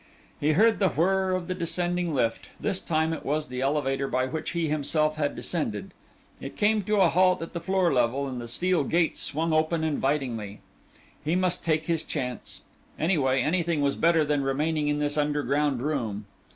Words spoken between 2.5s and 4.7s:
this time it was the elevator by which he